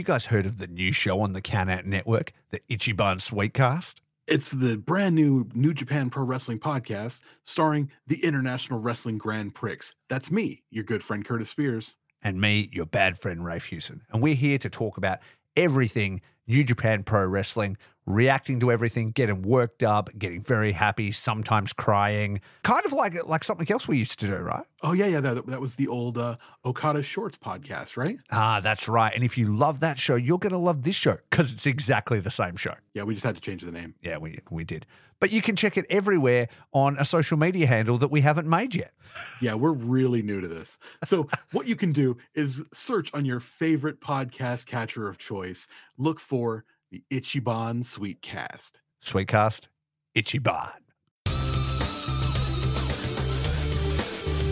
guys 0.06 0.28
heard 0.28 0.46
of 0.46 0.60
the 0.60 0.68
new 0.68 0.92
show 0.92 1.20
on 1.22 1.34
the 1.34 1.42
Countout 1.42 1.86
Network, 1.86 2.32
the 2.52 2.62
Ichiban 2.70 3.18
Sweetcast? 3.18 3.96
It's 4.28 4.52
the 4.52 4.78
brand 4.78 5.16
new 5.16 5.50
New 5.54 5.74
Japan 5.74 6.10
Pro 6.10 6.24
Wrestling 6.24 6.60
podcast 6.60 7.22
starring 7.44 7.92
the 8.08 8.24
International 8.24 8.80
Wrestling 8.80 9.18
Grand 9.18 9.56
Prix. 9.56 9.80
That's 10.08 10.32
me, 10.32 10.64
your 10.70 10.84
good 10.84 11.04
friend 11.04 11.26
Curtis 11.26 11.50
Spears. 11.50 11.96
And 12.22 12.40
me, 12.40 12.70
your 12.72 12.86
bad 12.86 13.18
friend 13.18 13.44
Rafe 13.44 13.66
Hewson. 13.66 14.04
And 14.12 14.22
we're 14.22 14.36
here 14.36 14.58
to 14.60 14.70
talk 14.70 14.98
about 14.98 15.20
everything 15.56 16.22
New 16.48 16.64
Japan 16.64 17.04
Pro 17.04 17.26
Wrestling, 17.26 17.76
reacting 18.06 18.60
to 18.60 18.72
everything, 18.72 19.12
getting 19.12 19.42
worked 19.42 19.84
up, 19.84 20.10
getting 20.18 20.42
very 20.42 20.72
happy, 20.72 21.12
sometimes 21.12 21.74
crying, 21.74 22.42
kind 22.64 22.86
of 22.86 22.94
like 22.94 23.16
like 23.28 23.44
something 23.44 23.70
else 23.72 23.88
we 23.88 23.98
used 23.98 24.20
to 24.20 24.28
do, 24.28 24.36
right? 24.36 24.66
Oh 24.84 24.94
yeah, 24.94 25.08
yeah. 25.08 25.20
That, 25.20 25.46
that 25.48 25.62
was 25.62 25.76
the 25.76 25.88
old 25.88 26.18
uh, 26.18 26.36
Okada 26.66 27.02
Shorts 27.02 27.38
podcast, 27.38 27.98
right? 27.98 28.18
Ah, 28.32 28.60
that's 28.60 28.88
right. 28.88 29.14
And 29.14 29.24
if 29.24 29.38
you 29.38 29.54
love 29.56 29.80
that 29.80 29.98
show, 29.98 30.16
you're 30.16 30.38
going 30.38 30.54
to 30.54 30.60
love 30.60 30.84
this 30.84 30.96
show 30.96 31.18
because 31.30 31.54
it's 31.54 31.66
exactly 31.66 32.20
the 32.20 32.32
same 32.32 32.56
show. 32.56 32.76
Yeah, 32.94 33.04
we 33.04 33.14
just 33.14 33.26
had 33.26 33.36
to 33.36 33.42
change 33.42 33.64
the 33.64 33.72
name. 33.72 33.96
Yeah, 34.02 34.18
we 34.18 34.40
we 34.52 34.64
did. 34.64 34.86
But 35.20 35.32
you 35.32 35.42
can 35.42 35.56
check 35.56 35.78
it 35.78 35.86
everywhere 35.90 36.50
on 36.74 36.98
a 37.00 37.06
social 37.06 37.38
media 37.38 37.68
handle 37.68 37.98
that 38.00 38.10
we 38.10 38.22
haven't 38.22 38.48
made 38.48 38.76
yet. 38.76 38.92
Yeah, 39.42 39.54
we're 39.54 39.72
really 39.72 40.22
new 40.22 40.42
to 40.42 40.48
this. 40.48 40.78
So 41.06 41.30
what 41.52 41.68
you 41.68 41.76
can 41.78 41.94
do 41.94 42.18
is 42.34 42.62
search 42.74 43.14
on 43.14 43.24
your 43.24 43.40
favorite 43.40 44.02
podcast 44.02 44.66
catcher 44.66 45.08
of 45.08 45.18
choice. 45.18 45.70
Look 45.98 46.20
for 46.20 46.66
the 46.92 47.04
Ichiban 47.12 47.84
Sweetcast. 47.84 48.80
Sweetcast, 49.04 49.68
Ichiban. 50.16 50.72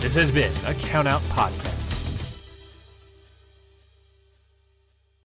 This 0.02 0.15
has 0.15 0.32
been 0.32 0.54
a 0.65 0.74
Count 0.74 1.08
Out 1.08 1.22
Podcast. 1.30 1.73